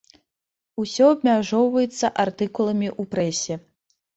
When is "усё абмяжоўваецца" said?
0.83-2.11